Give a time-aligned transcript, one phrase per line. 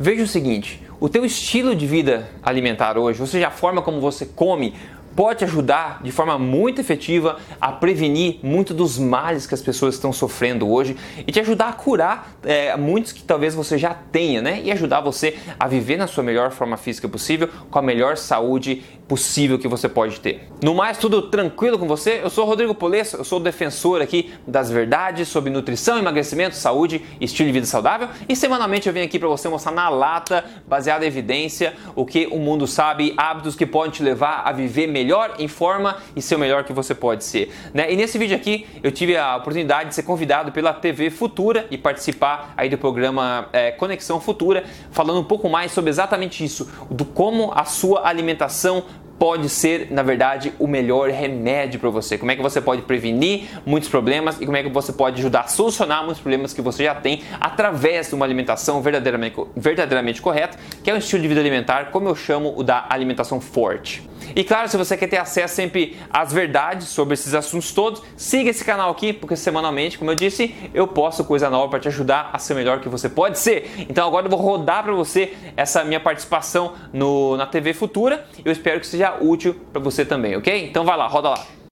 [0.00, 4.00] Veja o seguinte, o teu estilo de vida alimentar hoje, ou seja, a forma como
[4.00, 4.72] você come,
[5.16, 10.12] pode ajudar de forma muito efetiva a prevenir muito dos males que as pessoas estão
[10.12, 14.62] sofrendo hoje e te ajudar a curar é, muitos que talvez você já tenha, né?
[14.62, 18.84] E ajudar você a viver na sua melhor forma física possível, com a melhor saúde
[19.08, 20.46] possível que você pode ter.
[20.62, 22.20] No mais, tudo tranquilo com você?
[22.22, 27.46] Eu sou Rodrigo Polesso, eu sou defensor aqui das verdades sobre nutrição, emagrecimento, saúde estilo
[27.46, 31.08] de vida saudável e semanalmente eu venho aqui para você mostrar na lata, baseada em
[31.08, 35.48] evidência, o que o mundo sabe, hábitos que podem te levar a viver melhor em
[35.48, 37.50] forma e ser o melhor que você pode ser.
[37.72, 37.90] Né?
[37.90, 41.78] E nesse vídeo aqui eu tive a oportunidade de ser convidado pela TV Futura e
[41.78, 47.06] participar aí do programa é, Conexão Futura, falando um pouco mais sobre exatamente isso, do
[47.06, 48.84] como a sua alimentação
[49.18, 52.16] pode ser, na verdade, o melhor remédio para você.
[52.16, 55.40] Como é que você pode prevenir muitos problemas e como é que você pode ajudar
[55.40, 60.58] a solucionar muitos problemas que você já tem através de uma alimentação verdadeiramente, verdadeiramente correta,
[60.82, 64.07] que é um estilo de vida alimentar, como eu chamo o da alimentação forte.
[64.34, 68.50] E claro, se você quer ter acesso sempre às verdades sobre esses assuntos todos, siga
[68.50, 72.30] esse canal aqui, porque semanalmente, como eu disse, eu posto coisa nova para te ajudar
[72.32, 73.70] a ser melhor que você pode ser.
[73.88, 78.26] Então agora eu vou rodar para você essa minha participação no, na TV Futura.
[78.44, 80.64] Eu espero que seja útil para você também, ok?
[80.68, 81.67] Então vai lá, roda lá.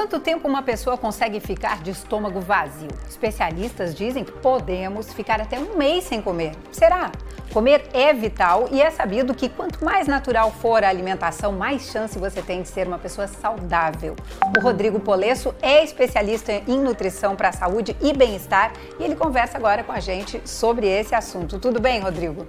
[0.00, 2.88] Quanto tempo uma pessoa consegue ficar de estômago vazio?
[3.06, 6.52] Especialistas dizem que podemos ficar até um mês sem comer.
[6.72, 7.12] Será?
[7.52, 12.18] Comer é vital e é sabido que quanto mais natural for a alimentação, mais chance
[12.18, 14.16] você tem de ser uma pessoa saudável.
[14.56, 19.58] O Rodrigo Polesso é especialista em nutrição para a saúde e bem-estar e ele conversa
[19.58, 21.58] agora com a gente sobre esse assunto.
[21.58, 22.46] Tudo bem, Rodrigo?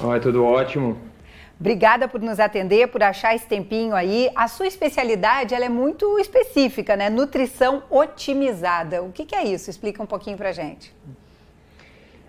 [0.00, 0.96] Oi, tudo ótimo.
[1.58, 4.30] Obrigada por nos atender, por achar esse tempinho aí.
[4.34, 7.08] A sua especialidade ela é muito específica, né?
[7.08, 9.02] Nutrição otimizada.
[9.02, 9.70] O que, que é isso?
[9.70, 10.94] Explica um pouquinho para gente.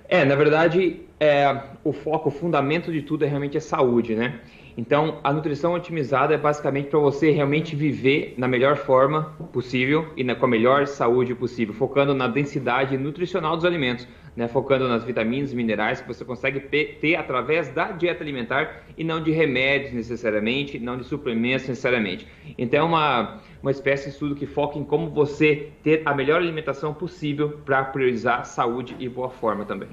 [0.07, 4.39] É, na verdade, é, o foco, o fundamento de tudo é realmente a saúde, né?
[4.77, 10.23] Então, a nutrição otimizada é basicamente para você realmente viver na melhor forma possível e
[10.23, 14.47] na, com a melhor saúde possível, focando na densidade nutricional dos alimentos, né?
[14.47, 19.19] focando nas vitaminas e minerais que você consegue ter, através da dieta alimentar e não
[19.19, 22.27] de remédios necessariamente, não de suplementos necessariamente.
[22.55, 26.39] Então, é uma, uma espécie de estudo que foca em como você ter a melhor
[26.39, 29.89] alimentação possível para priorizar saúde e boa forma também.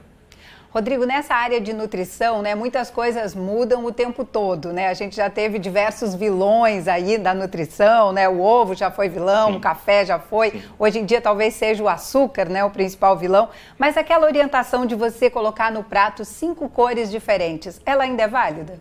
[0.75, 4.89] Rodrigo, nessa área de nutrição, né, muitas coisas mudam o tempo todo, né?
[4.89, 8.29] A gente já teve diversos vilões aí da nutrição, né?
[8.29, 9.57] O ovo já foi vilão, Sim.
[9.59, 10.51] o café já foi.
[10.51, 10.63] Sim.
[10.77, 13.51] Hoje em dia talvez seja o açúcar, né, o principal vilão.
[13.79, 18.81] Mas aquela orientação de você colocar no prato cinco cores diferentes, ela ainda é válida?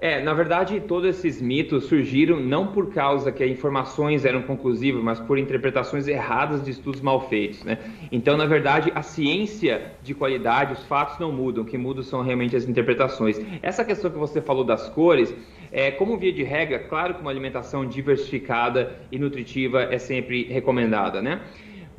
[0.00, 5.02] É, na verdade, todos esses mitos surgiram não por causa que as informações eram conclusivas,
[5.02, 7.78] mas por interpretações erradas de estudos mal feitos, né?
[8.12, 12.22] Então, na verdade, a ciência de qualidade, os fatos não mudam, o que mudam são
[12.22, 13.40] realmente as interpretações.
[13.60, 15.34] Essa questão que você falou das cores,
[15.72, 21.20] é, como via de regra, claro que uma alimentação diversificada e nutritiva é sempre recomendada,
[21.20, 21.40] né?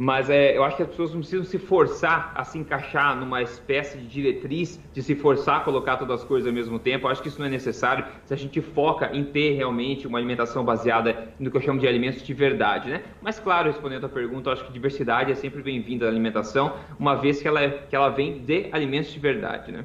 [0.02, 3.42] Mas é, eu acho que as pessoas não precisam se forçar a se encaixar numa
[3.42, 7.06] espécie de diretriz, de se forçar a colocar todas as coisas ao mesmo tempo.
[7.06, 10.18] Eu acho que isso não é necessário se a gente foca em ter realmente uma
[10.18, 13.04] alimentação baseada no que eu chamo de alimentos de verdade, né?
[13.22, 17.16] Mas claro, respondendo a pergunta, eu acho que diversidade é sempre bem-vinda na alimentação, uma
[17.16, 19.84] vez que ela, é, que ela vem de alimentos de verdade, né?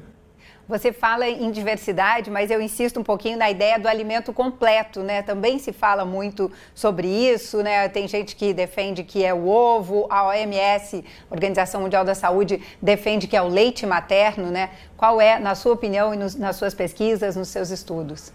[0.67, 5.21] Você fala em diversidade, mas eu insisto um pouquinho na ideia do alimento completo, né?
[5.21, 7.87] Também se fala muito sobre isso, né?
[7.87, 13.27] Tem gente que defende que é o ovo, a OMS, Organização Mundial da Saúde, defende
[13.27, 14.71] que é o leite materno, né?
[14.97, 18.33] Qual é, na sua opinião e nos, nas suas pesquisas, nos seus estudos?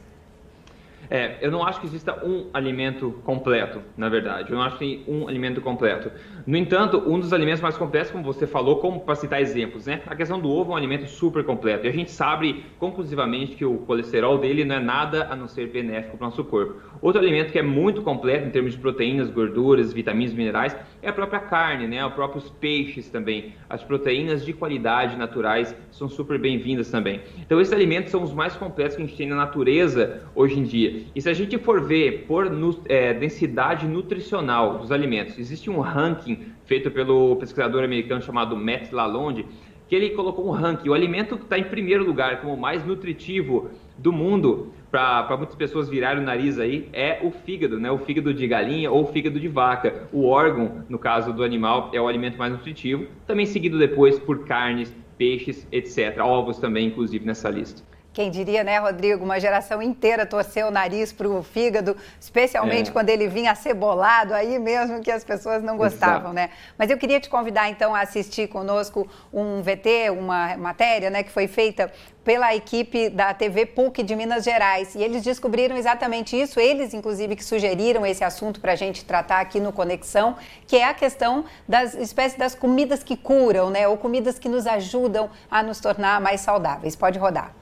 [1.10, 4.52] É, eu não acho que exista um alimento completo, na verdade.
[4.52, 6.08] Eu não acho que tem um alimento completo.
[6.46, 10.02] No entanto, um dos alimentos mais completos, como você falou, como para citar exemplos, né?
[10.06, 11.84] A questão do ovo é um alimento super completo.
[11.84, 15.66] E a gente sabe conclusivamente que o colesterol dele não é nada a não ser
[15.66, 16.80] benéfico para o nosso corpo.
[17.02, 21.12] Outro alimento que é muito completo em termos de proteínas, gorduras, vitaminas, minerais, é a
[21.12, 22.06] própria carne, né?
[22.06, 23.54] Os próprios peixes também.
[23.68, 27.20] As proteínas de qualidade naturais são super bem-vindas também.
[27.40, 30.62] Então, esses alimentos são os mais completos que a gente tem na natureza hoje em
[30.62, 30.99] dia.
[31.14, 32.50] E se a gente for ver por
[32.86, 39.44] é, densidade nutricional dos alimentos, existe um ranking feito pelo pesquisador americano chamado Matt Lalonde,
[39.88, 40.88] que ele colocou um ranking.
[40.88, 45.88] O alimento que está em primeiro lugar como mais nutritivo do mundo, para muitas pessoas
[45.88, 47.90] virarem o nariz aí, é o fígado, né?
[47.90, 50.08] O fígado de galinha ou fígado de vaca.
[50.12, 54.44] O órgão, no caso do animal, é o alimento mais nutritivo, também seguido depois por
[54.44, 56.18] carnes, peixes, etc.
[56.20, 57.89] Ovos também, inclusive, nessa lista.
[58.12, 59.24] Quem diria, né, Rodrigo?
[59.24, 62.92] Uma geração inteira torceu o nariz para o fígado, especialmente é.
[62.92, 66.32] quando ele vinha cebolado, aí mesmo que as pessoas não gostavam, Exato.
[66.32, 66.50] né?
[66.76, 71.30] Mas eu queria te convidar então a assistir conosco um VT, uma matéria, né, que
[71.30, 71.92] foi feita
[72.24, 74.96] pela equipe da TV PUC de Minas Gerais.
[74.96, 79.40] E eles descobriram exatamente isso, eles, inclusive, que sugeriram esse assunto para a gente tratar
[79.40, 80.36] aqui no Conexão,
[80.66, 83.86] que é a questão das espécies das comidas que curam, né?
[83.86, 86.96] Ou comidas que nos ajudam a nos tornar mais saudáveis.
[86.96, 87.54] Pode rodar.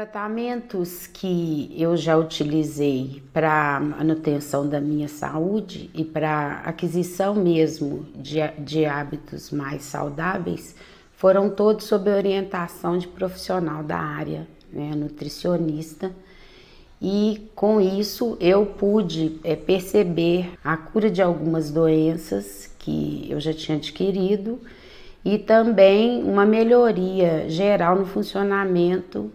[0.00, 8.38] Tratamentos que eu já utilizei para manutenção da minha saúde e para aquisição mesmo de,
[8.60, 10.74] de hábitos mais saudáveis
[11.18, 16.10] foram todos sob orientação de profissional da área, né, nutricionista.
[16.98, 23.52] E com isso eu pude é, perceber a cura de algumas doenças que eu já
[23.52, 24.58] tinha adquirido
[25.22, 29.30] e também uma melhoria geral no funcionamento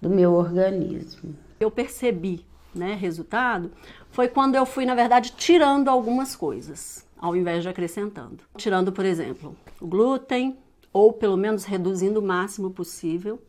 [0.00, 1.34] do meu organismo.
[1.58, 3.70] Eu percebi, né, resultado,
[4.10, 8.38] foi quando eu fui, na verdade, tirando algumas coisas, ao invés de acrescentando.
[8.56, 10.56] Tirando, por exemplo, o glúten,
[10.92, 13.40] ou pelo menos reduzindo o máximo possível,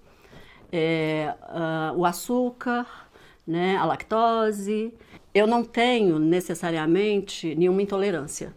[0.72, 3.10] é, uh, o açúcar,
[3.46, 4.94] né, a lactose.
[5.34, 8.56] Eu não tenho necessariamente nenhuma intolerância,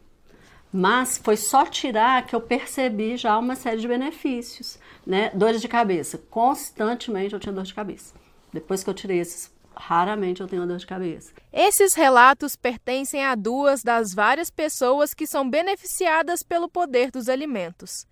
[0.73, 5.31] mas foi só tirar que eu percebi já uma série de benefícios né?
[5.35, 6.19] Dores de cabeça.
[6.31, 8.15] Constantemente eu tinha dor de cabeça.
[8.53, 11.33] Depois que eu tirei esses, raramente eu tenho dor de cabeça.
[11.53, 18.07] Esses relatos pertencem a duas das várias pessoas que são beneficiadas pelo poder dos alimentos.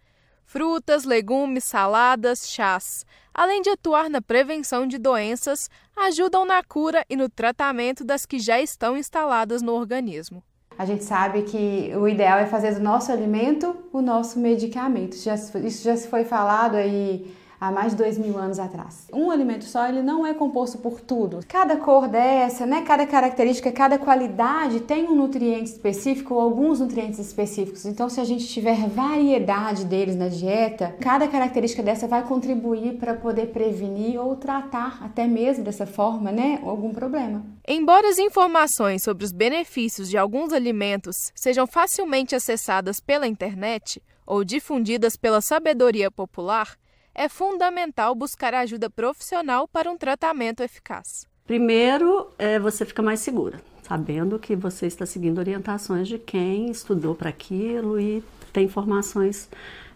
[0.44, 7.14] Frutas, legumes, saladas, chás, além de atuar na prevenção de doenças, ajudam na cura e
[7.14, 10.42] no tratamento das que já estão instaladas no organismo.
[10.80, 15.14] A gente sabe que o ideal é fazer do nosso alimento o nosso medicamento.
[15.14, 17.30] Já, isso já se foi falado aí
[17.60, 19.06] há mais de dois mil anos atrás.
[19.12, 21.40] Um alimento só ele não é composto por tudo.
[21.46, 27.18] Cada cor dessa, né, cada característica, cada qualidade tem um nutriente específico ou alguns nutrientes
[27.18, 27.84] específicos.
[27.84, 33.14] Então, se a gente tiver variedade deles na dieta, cada característica dessa vai contribuir para
[33.14, 37.44] poder prevenir ou tratar até mesmo dessa forma, né, algum problema.
[37.68, 44.44] Embora as informações sobre os benefícios de alguns alimentos sejam facilmente acessadas pela internet ou
[44.44, 46.79] difundidas pela sabedoria popular,
[47.14, 51.26] é fundamental buscar ajuda profissional para um tratamento eficaz.
[51.46, 57.14] Primeiro, é, você fica mais segura, sabendo que você está seguindo orientações de quem estudou
[57.14, 58.22] para aquilo e
[58.52, 59.48] tem informações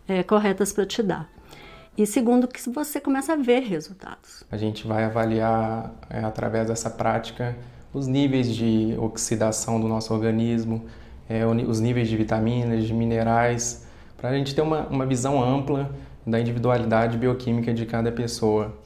[0.09, 1.29] é, corretas para te dar.
[1.97, 4.43] E segundo, que você começa a ver resultados.
[4.51, 7.57] A gente vai avaliar, é, através dessa prática,
[7.93, 10.85] os níveis de oxidação do nosso organismo,
[11.29, 15.95] é, os níveis de vitaminas, de minerais, para a gente ter uma, uma visão ampla
[16.27, 18.77] da individualidade bioquímica de cada pessoa.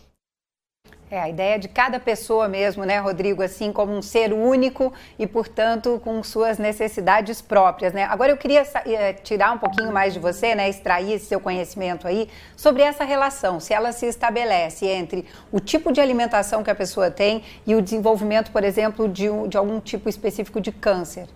[1.11, 5.27] É, a ideia de cada pessoa mesmo, né, Rodrigo, assim como um ser único e,
[5.27, 8.05] portanto, com suas necessidades próprias, né?
[8.05, 12.07] Agora eu queria eh, tirar um pouquinho mais de você, né, extrair esse seu conhecimento
[12.07, 16.75] aí sobre essa relação, se ela se estabelece entre o tipo de alimentação que a
[16.75, 21.27] pessoa tem e o desenvolvimento, por exemplo, de, de algum tipo específico de câncer.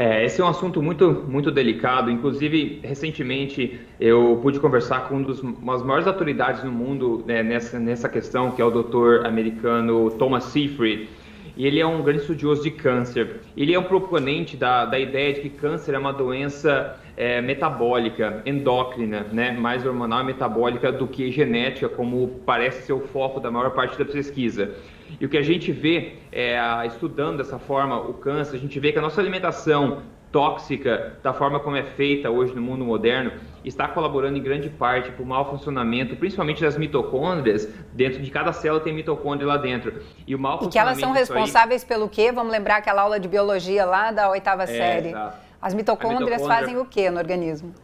[0.00, 2.10] É, esse é um assunto muito, muito delicado.
[2.10, 7.42] Inclusive, recentemente eu pude conversar com um dos, uma das maiores autoridades no mundo né,
[7.42, 11.06] nessa, nessa questão, que é o doutor americano Thomas Seyfried.
[11.54, 13.40] E ele é um grande estudioso de câncer.
[13.54, 18.40] Ele é um proponente da, da ideia de que câncer é uma doença é, metabólica,
[18.46, 23.50] endócrina, né, mais hormonal e metabólica do que genética, como parece ser o foco da
[23.50, 24.74] maior parte da pesquisa.
[25.18, 28.92] E o que a gente vê, é, estudando dessa forma o câncer, a gente vê
[28.92, 30.02] que a nossa alimentação
[30.32, 33.32] tóxica, da forma como é feita hoje no mundo moderno,
[33.64, 37.68] está colaborando em grande parte para o mau funcionamento, principalmente das mitocôndrias.
[37.92, 40.00] Dentro de cada célula tem mitocôndria lá dentro.
[40.26, 41.88] E o mau e que elas são responsáveis aí...
[41.88, 42.30] pelo quê?
[42.30, 45.14] Vamos lembrar aquela aula de biologia lá da oitava é, série.
[45.60, 46.58] As mitocôndrias mitocôndria...
[46.60, 47.74] fazem o que no organismo?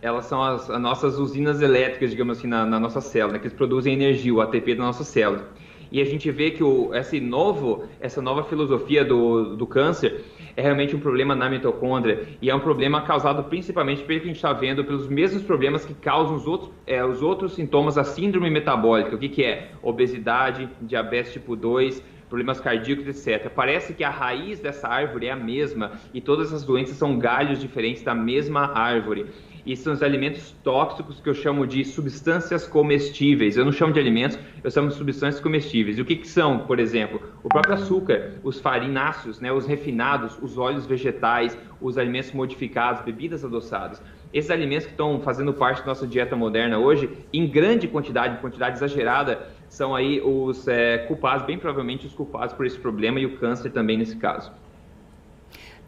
[0.00, 3.50] Elas são as, as, nossas usinas elétricas, digamos assim, na, na nossa célula, né, que
[3.50, 5.48] produzem energia, o ATP da nossa célula.
[5.90, 10.24] E a gente vê que o, esse novo, essa nova filosofia do, do câncer
[10.56, 14.28] é realmente um problema na mitocôndria e é um problema causado principalmente pelo que a
[14.28, 18.04] gente está vendo, pelos mesmos problemas que causam os outros, é, os outros sintomas da
[18.04, 19.14] síndrome metabólica.
[19.14, 19.70] O que, que é?
[19.82, 23.50] Obesidade, diabetes tipo 2, problemas cardíacos, etc.
[23.50, 27.60] Parece que a raiz dessa árvore é a mesma e todas as doenças são galhos
[27.60, 29.26] diferentes da mesma árvore
[29.68, 33.54] e são os alimentos tóxicos que eu chamo de substâncias comestíveis.
[33.54, 35.98] Eu não chamo de alimentos, eu chamo de substâncias comestíveis.
[35.98, 37.20] E o que, que são, por exemplo?
[37.44, 43.44] O próprio açúcar, os farináceos, né, os refinados, os óleos vegetais, os alimentos modificados, bebidas
[43.44, 44.02] adoçadas.
[44.32, 48.40] Esses alimentos que estão fazendo parte da nossa dieta moderna hoje, em grande quantidade, em
[48.40, 53.26] quantidade exagerada, são aí os é, culpados, bem provavelmente os culpados por esse problema e
[53.26, 54.50] o câncer também nesse caso.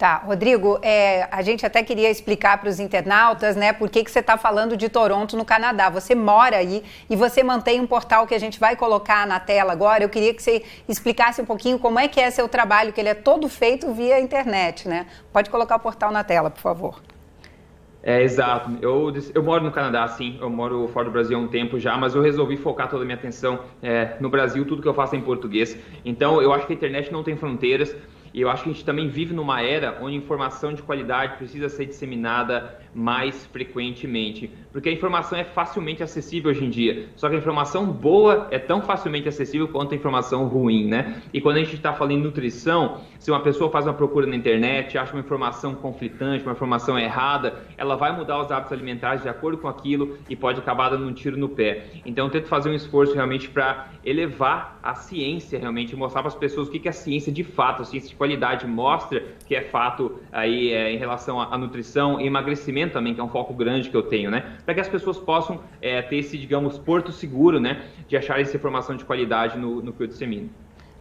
[0.01, 4.11] Tá, Rodrigo, é, a gente até queria explicar para os internautas, né, por que, que
[4.11, 5.91] você está falando de Toronto, no Canadá.
[5.91, 9.73] Você mora aí e você mantém um portal que a gente vai colocar na tela
[9.73, 10.03] agora.
[10.03, 13.11] Eu queria que você explicasse um pouquinho como é que é seu trabalho, que ele
[13.11, 15.05] é todo feito via internet, né?
[15.31, 17.03] Pode colocar o portal na tela, por favor.
[18.03, 18.71] É, exato.
[18.81, 20.39] Eu, eu moro no Canadá, sim.
[20.41, 23.05] Eu moro fora do Brasil há um tempo já, mas eu resolvi focar toda a
[23.05, 25.77] minha atenção é, no Brasil, tudo que eu faço é em português.
[26.07, 27.95] Então, eu acho que a internet não tem fronteiras.
[28.33, 31.69] E eu acho que a gente também vive numa era onde informação de qualidade precisa
[31.69, 37.09] ser disseminada mais frequentemente, porque a informação é facilmente acessível hoje em dia.
[37.17, 41.23] Só que a informação boa é tão facilmente acessível quanto a informação ruim, né?
[41.33, 44.35] E quando a gente está falando em nutrição, se uma pessoa faz uma procura na
[44.35, 49.29] internet, acha uma informação conflitante, uma informação errada, ela vai mudar os hábitos alimentares de
[49.29, 51.87] acordo com aquilo e pode acabar dando um tiro no pé.
[52.05, 56.35] Então eu tento fazer um esforço realmente para elevar a ciência realmente, mostrar para as
[56.35, 59.63] pessoas o que é a ciência de fato, a ciência de qualidade mostra que é
[59.63, 63.89] fato aí é, em relação à nutrição e emagrecimento também, que é um foco grande
[63.89, 64.59] que eu tenho, né?
[64.63, 67.83] Para que as pessoas possam é, ter esse, digamos, porto seguro, né?
[68.07, 70.51] De achar essa informação de qualidade no, no que eu dissemino.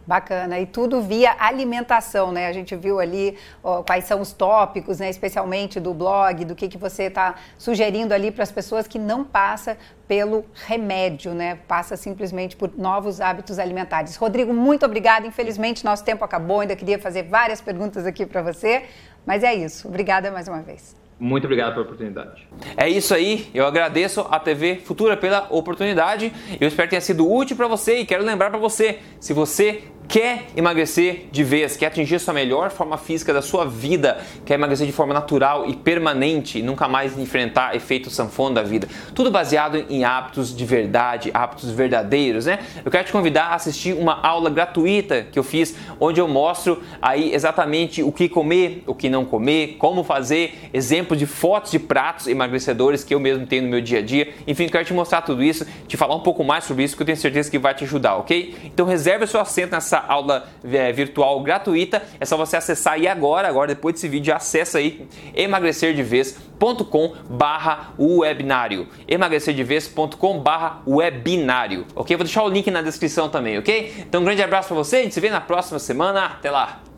[0.10, 0.60] Bacana.
[0.60, 2.48] E tudo via alimentação, né?
[2.48, 5.08] A gente viu ali ó, quais são os tópicos, né?
[5.08, 9.24] Especialmente do blog, do que, que você está sugerindo ali para as pessoas que não
[9.24, 11.60] passa pelo remédio, né?
[11.68, 14.16] Passa simplesmente por novos hábitos alimentares.
[14.16, 15.28] Rodrigo, muito obrigada.
[15.28, 16.62] Infelizmente, nosso tempo acabou.
[16.62, 18.86] Ainda queria fazer várias perguntas aqui para você,
[19.28, 19.88] mas é isso.
[19.88, 20.98] Obrigada mais uma vez.
[21.20, 22.48] Muito obrigado pela oportunidade.
[22.78, 26.34] É isso aí, eu agradeço a TV Futura pela oportunidade.
[26.60, 29.84] Eu espero que tenha sido útil para você e quero lembrar para você, se você
[30.10, 34.56] quer emagrecer de vez, quer atingir a sua melhor forma física da sua vida, quer
[34.56, 38.90] emagrecer de forma natural e permanente, nunca mais enfrentar efeito sanfona da vida.
[39.14, 42.58] Tudo baseado em hábitos de verdade, hábitos verdadeiros, né?
[42.84, 46.82] Eu quero te convidar a assistir uma aula gratuita que eu fiz, onde eu mostro
[47.00, 51.78] aí exatamente o que comer, o que não comer, como fazer, exemplos de fotos de
[51.78, 54.34] pratos emagrecedores que eu mesmo tenho no meu dia a dia.
[54.48, 57.06] Enfim, quero te mostrar tudo isso, te falar um pouco mais sobre isso, que eu
[57.06, 58.56] tenho certeza que vai te ajudar, ok?
[58.64, 62.02] Então reserve o seu assento nessa aula é, virtual gratuita.
[62.20, 68.88] É só você acessar aí agora, agora depois desse vídeo, acessa aí emagrecerdevez.com barra webinário.
[69.08, 72.16] emagrecerdevez.com barra webinário, ok?
[72.16, 73.94] Vou deixar o link na descrição também, ok?
[74.00, 76.89] Então um grande abraço para você, a gente se vê na próxima semana, até lá!